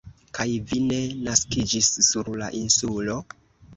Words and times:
Kaj 0.37 0.45
vi 0.69 0.79
ne 0.85 0.97
naskiĝis 1.27 1.91
sur 2.11 2.33
la 2.43 2.49
lnsulo? 2.59 3.19